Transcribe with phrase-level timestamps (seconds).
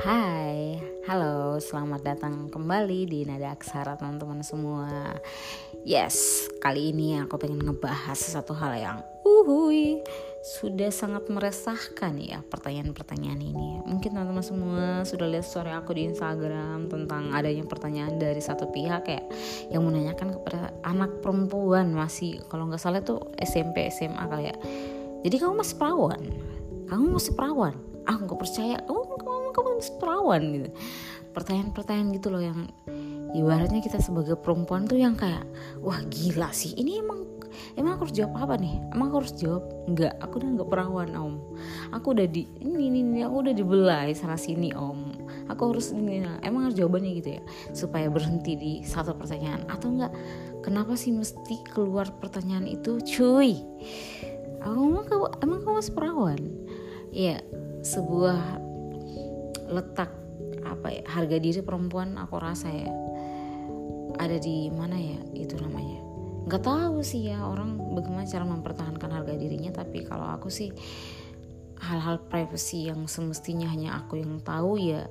[0.00, 5.12] Hai, halo, selamat datang kembali di Nada Aksara teman-teman semua
[5.84, 10.00] Yes, kali ini aku pengen ngebahas sesuatu hal yang uhui
[10.40, 16.88] Sudah sangat meresahkan ya pertanyaan-pertanyaan ini Mungkin teman-teman semua sudah lihat story aku di Instagram
[16.88, 19.28] Tentang adanya pertanyaan dari satu pihak kayak
[19.68, 24.56] Yang menanyakan kepada anak perempuan masih Kalau nggak salah tuh SMP, SMA kali ya
[25.28, 26.24] Jadi kamu masih perawan?
[26.88, 27.76] Kamu masih perawan?
[28.08, 29.09] Aku nggak percaya, oh kamu
[29.88, 30.68] perawan gitu.
[31.32, 32.68] Pertanyaan-pertanyaan gitu loh yang
[33.32, 35.46] ibaratnya kita sebagai perempuan tuh yang kayak
[35.78, 37.22] wah gila sih ini emang
[37.78, 38.74] emang aku harus jawab apa nih?
[38.94, 41.34] Emang aku harus jawab enggak aku udah nggak perawan om.
[41.94, 45.14] Aku udah di ini, ini ini aku udah dibelai sana sini om.
[45.50, 46.38] Aku harus ini nah.
[46.46, 47.42] emang harus jawabannya gitu ya
[47.74, 49.66] supaya berhenti di satu pertanyaan.
[49.66, 50.12] Atau enggak
[50.62, 53.58] kenapa sih mesti keluar pertanyaan itu cuy?
[54.60, 56.40] Aku emang kamu emang kamu perawan
[57.10, 57.40] ya
[57.82, 58.69] sebuah
[59.70, 60.10] letak
[60.66, 62.90] apa ya harga diri perempuan aku rasa ya
[64.20, 66.00] ada di mana ya itu namanya.
[66.44, 70.68] Nggak tahu sih ya orang bagaimana cara mempertahankan harga dirinya tapi kalau aku sih
[71.80, 75.08] hal-hal privacy yang semestinya hanya aku yang tahu ya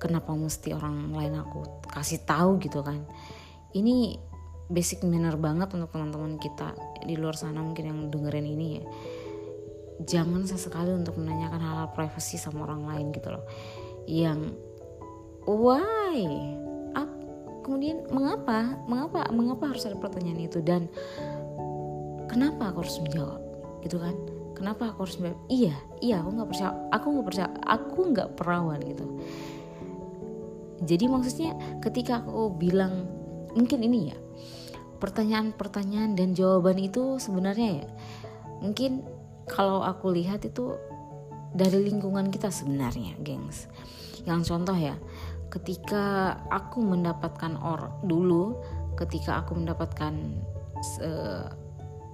[0.00, 3.04] kenapa mesti orang lain aku kasih tahu gitu kan.
[3.76, 4.16] Ini
[4.72, 6.72] basic manner banget untuk teman-teman kita
[7.04, 8.84] di luar sana mungkin yang dengerin ini ya.
[10.00, 13.44] Jangan sesekali untuk menanyakan hal-hal privasi sama orang lain gitu loh
[14.06, 14.54] yang
[15.44, 16.24] why?
[16.96, 17.10] Up,
[17.66, 18.78] kemudian mengapa?
[18.86, 19.28] Mengapa?
[19.32, 20.60] Mengapa harus ada pertanyaan itu?
[20.62, 20.86] Dan
[22.30, 23.40] kenapa aku harus menjawab?
[23.82, 24.14] Gitu kan?
[24.54, 25.40] Kenapa aku harus menjawab?
[25.48, 29.06] Iya iya aku nggak percaya aku nggak percaya aku nggak perawan gitu.
[30.80, 31.52] Jadi maksudnya
[31.84, 33.08] ketika aku bilang
[33.52, 34.18] mungkin ini ya
[35.00, 37.88] pertanyaan-pertanyaan dan jawaban itu sebenarnya ya
[38.60, 39.02] mungkin
[39.48, 40.76] kalau aku lihat itu
[41.50, 43.66] dari lingkungan kita sebenarnya, gengs.
[44.24, 44.94] Yang contoh ya,
[45.50, 48.62] ketika aku mendapatkan or dulu,
[48.94, 50.14] ketika aku mendapatkan
[51.02, 51.50] uh,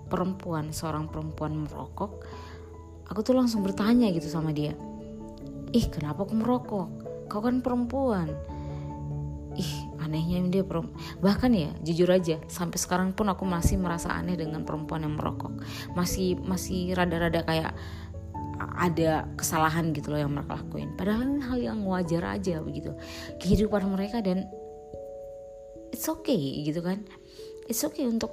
[0.08, 2.24] perempuan, seorang perempuan merokok,
[3.10, 4.72] aku tuh langsung bertanya gitu sama dia,
[5.74, 6.88] ih kenapa aku merokok?
[7.26, 8.30] Kau kan perempuan.
[9.56, 10.94] Ih anehnya dia perempuan.
[11.18, 15.53] Bahkan ya jujur aja sampai sekarang pun aku masih merasa aneh dengan perempuan yang merokok.
[15.98, 17.74] Masih masih rada-rada kayak
[18.58, 20.92] ada kesalahan gitu loh yang mereka lakuin.
[20.96, 22.92] Padahal ini hal yang wajar aja begitu.
[23.40, 24.48] Kehidupan mereka dan
[25.92, 27.04] it's okay gitu kan.
[27.66, 28.32] It's okay untuk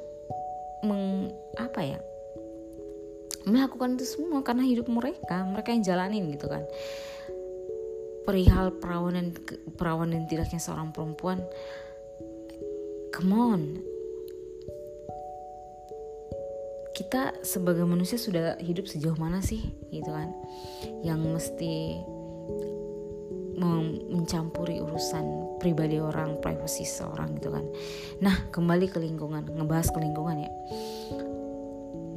[0.83, 1.99] meng apa ya
[3.47, 6.63] melakukan itu semua karena hidup mereka mereka yang jalanin gitu kan.
[8.23, 11.43] Perihal perawan dan tidaknya seorang perempuan
[13.11, 13.61] come on
[16.93, 20.29] kita sebagai manusia sudah hidup sejauh mana sih gitu kan
[21.01, 21.97] yang mesti
[24.09, 27.65] mencampuri urusan pribadi orang, privasi seorang gitu kan.
[28.19, 30.51] Nah, kembali ke lingkungan, ngebahas ke lingkungan ya.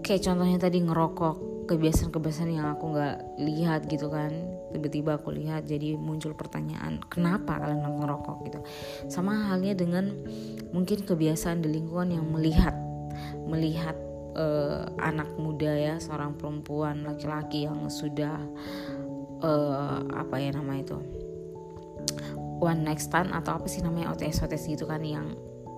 [0.02, 4.32] Kayak contohnya tadi ngerokok, kebiasaan-kebiasaan yang aku nggak lihat gitu kan.
[4.72, 8.60] Tiba-tiba aku lihat jadi muncul pertanyaan, kenapa kalian ngerokok gitu.
[9.06, 10.10] Sama halnya dengan
[10.72, 12.74] mungkin kebiasaan di lingkungan yang melihat
[13.46, 13.96] melihat
[14.36, 18.36] uh, anak muda ya seorang perempuan laki-laki yang sudah
[19.40, 21.00] uh, apa ya nama itu
[22.60, 25.32] one next stand atau apa sih namanya OTS OTS gitu kan yang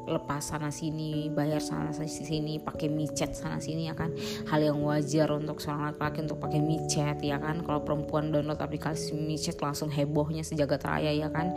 [0.08, 4.08] lepas sana sini bayar sana sini pakai micet sana sini ya kan.
[4.48, 7.60] Hal yang wajar untuk seorang laki-laki untuk pakai micet ya kan.
[7.60, 11.52] Kalau perempuan download aplikasi micet langsung hebohnya sejagat raya ya kan.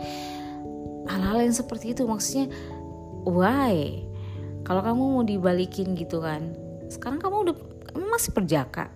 [1.08, 2.52] Hal-hal yang seperti itu maksudnya
[3.24, 4.04] why?
[4.68, 6.61] Kalau kamu mau dibalikin gitu kan
[6.92, 7.56] sekarang kamu udah
[7.92, 8.92] kamu masih perjaka.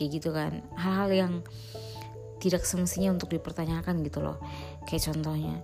[0.00, 0.64] Kayak gitu kan.
[0.80, 1.32] Hal-hal yang
[2.40, 4.40] tidak semestinya untuk dipertanyakan gitu loh.
[4.88, 5.60] Kayak contohnya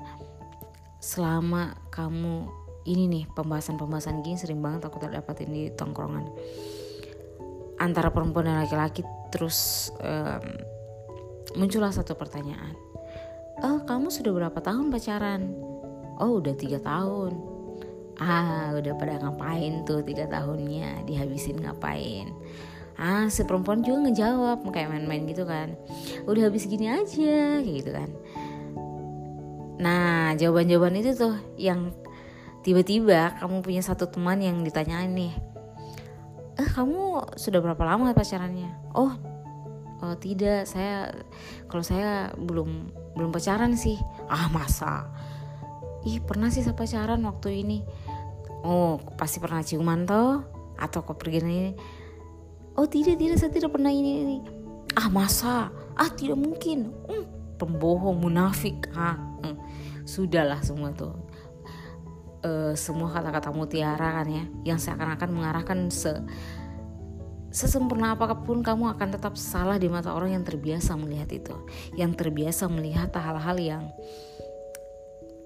[0.99, 2.47] selama kamu
[2.87, 6.29] ini nih pembahasan-pembahasan gini sering banget aku terdapatin di tongkrongan.
[7.79, 10.45] Antara perempuan dan laki-laki terus um,
[11.59, 12.75] muncullah satu pertanyaan.
[13.65, 15.51] Oh kamu sudah berapa tahun pacaran?
[16.19, 17.58] Oh udah tiga tahun
[18.19, 21.07] ah udah pada ngapain tuh tiga tahunnya?
[21.07, 22.35] Dihabisin ngapain?
[22.99, 25.79] Ah si perempuan juga ngejawab kayak main-main gitu kan.
[26.27, 28.11] Udah habis gini aja gitu kan.
[29.79, 31.95] Nah jawaban-jawaban itu tuh yang
[32.67, 35.33] tiba-tiba kamu punya satu teman yang ditanyain nih
[36.59, 38.69] eh kamu sudah berapa lama pacarannya?
[38.99, 39.15] Oh
[40.03, 41.15] oh tidak saya
[41.71, 43.99] kalau saya belum belum pacaran sih.
[44.27, 45.07] Ah masa?
[46.03, 47.79] Ih pernah sih saya pacaran waktu ini
[48.65, 50.43] oh pasti pernah ciuman toh?
[50.79, 51.75] Atau kok pergi ini?
[52.79, 54.39] Oh tidak tidak saya tidak pernah ini, ini.
[54.95, 55.71] ah masa?
[55.99, 56.95] Ah tidak mungkin.
[57.11, 57.27] Hmm,
[57.59, 58.87] pembohong munafik.
[58.95, 59.57] Ah hmm.
[60.07, 61.15] sudahlah semua tuh.
[62.39, 66.23] Uh, semua kata-kata mutiara kan ya yang seakan-akan mengarahkan se
[67.51, 71.57] sesempurna apa pun kamu akan tetap salah di mata orang yang terbiasa melihat itu.
[71.99, 73.85] Yang terbiasa melihat hal-hal yang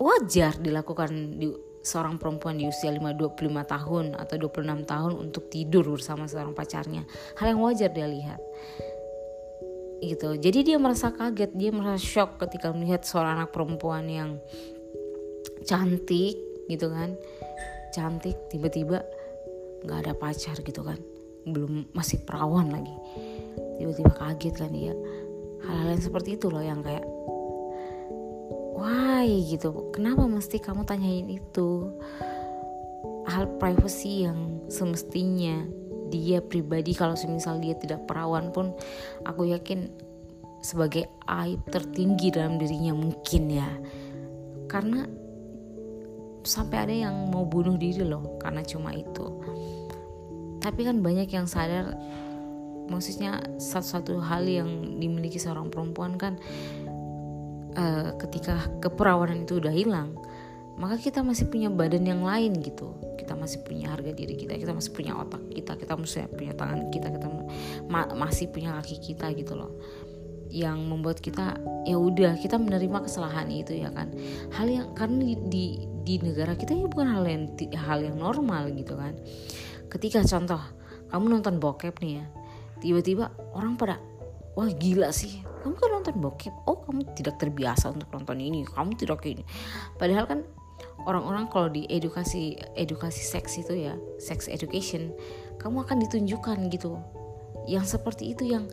[0.02, 1.48] wajar dilakukan di
[1.82, 7.02] seorang perempuan di usia 5, 25 tahun atau 26 tahun untuk tidur bersama seorang pacarnya.
[7.36, 8.40] Hal yang wajar dia lihat.
[10.02, 10.34] Gitu.
[10.38, 14.30] Jadi dia merasa kaget dia merasa shock ketika melihat seorang anak perempuan yang
[15.66, 16.38] cantik
[16.70, 17.14] gitu kan.
[17.94, 19.02] Cantik tiba-tiba
[19.82, 20.98] nggak ada pacar gitu kan.
[21.46, 22.94] Belum masih perawan lagi.
[23.78, 24.94] Tiba-tiba kaget kan dia.
[25.62, 27.06] Hal-hal yang seperti itu loh yang kayak
[28.82, 29.94] why gitu.
[29.94, 31.94] Kenapa mesti kamu tanyain itu?
[33.30, 35.62] Hal privacy yang semestinya
[36.10, 38.74] dia pribadi kalau semisal dia tidak perawan pun
[39.22, 39.88] aku yakin
[40.60, 43.70] sebagai aib tertinggi dalam dirinya mungkin ya.
[44.66, 45.06] Karena
[46.42, 49.26] sampai ada yang mau bunuh diri loh karena cuma itu.
[50.58, 51.94] Tapi kan banyak yang sadar
[52.90, 56.36] maksudnya satu-satu hal yang dimiliki seorang perempuan kan
[57.76, 60.16] uh, ketika keperawanan itu udah hilang
[60.80, 62.96] maka kita masih punya badan yang lain gitu.
[63.20, 66.88] Kita masih punya harga diri kita kita masih punya otak kita kita masih punya tangan
[66.88, 67.28] kita kita
[67.86, 69.76] ma masih punya kaki kita gitu loh.
[70.48, 74.12] Yang membuat kita ya udah kita menerima kesalahan itu ya kan.
[74.56, 75.64] Hal yang karena di, di
[76.02, 77.44] di negara kita ini bukan hal yang
[77.76, 79.14] hal yang normal gitu kan.
[79.92, 80.60] Ketika contoh
[81.12, 82.26] kamu nonton bokep nih ya
[82.82, 84.02] tiba-tiba orang pada
[84.58, 85.40] wah gila sih.
[85.62, 86.54] Kamu kan nonton bokep.
[86.66, 88.66] Oh kamu tidak terbiasa untuk nonton ini.
[88.66, 89.46] Kamu tidak ini.
[89.96, 90.40] Padahal kan
[91.06, 95.14] orang-orang kalau di edukasi edukasi seks itu ya sex education
[95.62, 96.98] kamu akan ditunjukkan gitu.
[97.70, 98.66] Yang seperti itu yang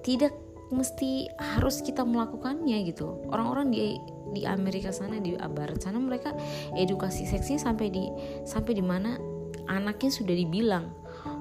[0.00, 0.32] tidak
[0.72, 3.22] mesti harus kita melakukannya gitu.
[3.30, 4.00] Orang-orang di
[4.34, 6.34] di Amerika sana di Barat sana mereka
[6.74, 8.10] edukasi seksnya sampai di
[8.42, 9.14] sampai di mana
[9.70, 10.90] anaknya sudah dibilang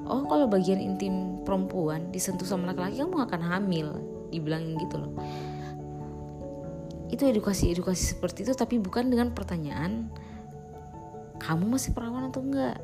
[0.06, 3.88] oh kalau bagian intim perempuan disentuh sama laki-laki kamu akan hamil
[4.30, 5.14] dibilangin gitu loh.
[7.10, 10.10] Itu edukasi-edukasi seperti itu tapi bukan dengan pertanyaan
[11.42, 12.80] kamu masih perawan atau enggak?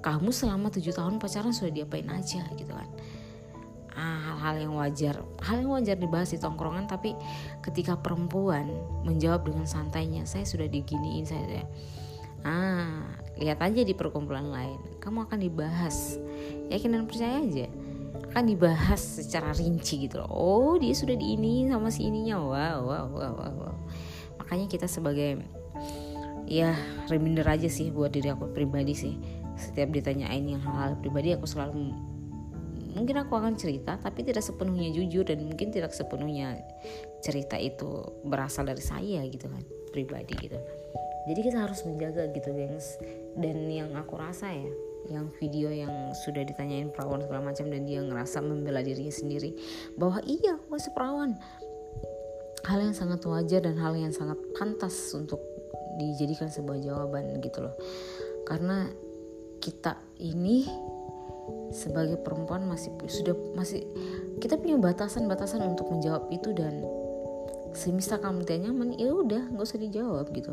[0.00, 2.40] Kamu selama tujuh tahun pacaran sudah diapain aja?
[2.56, 2.88] gitu kan.
[3.92, 5.20] Ah, hal-hal yang wajar.
[5.44, 7.12] Hal yang wajar dibahas di tongkrongan tapi
[7.60, 8.70] ketika perempuan
[9.04, 11.66] menjawab dengan santainya saya sudah diginiin saya.
[12.40, 13.04] Ah
[13.40, 14.78] lihat aja di perkumpulan lain.
[15.00, 16.20] Kamu akan dibahas.
[16.68, 17.66] Yakin dan percaya aja.
[18.30, 20.30] Akan dibahas secara rinci gitu loh.
[20.30, 22.38] Oh dia sudah diini sama si ininya.
[22.38, 23.76] Wow wow wow wow, wow.
[24.38, 25.40] makanya kita sebagai
[26.50, 26.74] ya
[27.06, 29.14] reminder aja sih buat diri aku pribadi sih.
[29.56, 31.92] Setiap ditanyain yang hal-hal pribadi aku selalu
[32.90, 36.58] mungkin aku akan cerita tapi tidak sepenuhnya jujur dan mungkin tidak sepenuhnya
[37.22, 39.62] cerita itu berasal dari saya gitu kan
[39.94, 40.58] pribadi gitu
[41.30, 42.98] jadi kita harus menjaga gitu gengs.
[43.38, 44.66] Dan yang aku rasa ya
[45.06, 49.54] yang video yang sudah ditanyain perawan segala macam dan dia ngerasa membela dirinya sendiri
[49.94, 51.38] bahwa iya aku masih perawan.
[52.66, 55.38] Hal yang sangat wajar dan hal yang sangat pantas untuk
[56.02, 57.74] dijadikan sebuah jawaban gitu loh.
[58.44, 58.90] Karena
[59.62, 60.66] kita ini
[61.70, 63.86] sebagai perempuan masih sudah masih
[64.42, 66.82] kita punya batasan-batasan untuk menjawab itu dan
[67.70, 70.50] semisal kamu tidak nyaman ya udah nggak usah dijawab gitu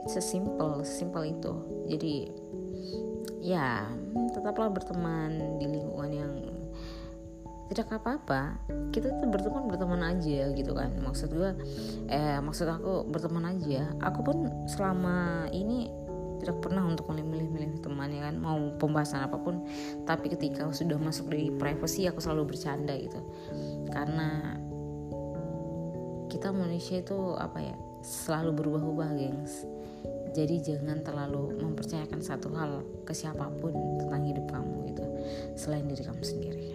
[0.00, 1.52] it's a simple simple itu.
[1.92, 2.14] Jadi
[3.40, 3.84] ya
[4.32, 6.32] tetaplah berteman di lingkungan yang
[7.70, 8.58] tidak apa-apa.
[8.90, 10.90] Kita tuh berteman berteman aja gitu kan.
[10.98, 11.50] Maksud gue
[12.10, 13.86] eh maksud aku berteman aja.
[14.02, 15.86] Aku pun selama ini
[16.40, 18.40] tidak pernah untuk milih-milih teman ya kan.
[18.40, 19.62] Mau pembahasan apa pun
[20.08, 23.20] tapi ketika sudah masuk di privacy aku selalu bercanda gitu.
[23.92, 24.58] Karena
[26.26, 29.68] kita manusia itu apa ya selalu berubah-ubah gengs
[30.30, 35.04] jadi jangan terlalu mempercayakan satu hal ke siapa pun tentang hidup kamu itu
[35.58, 36.69] selain diri kamu sendiri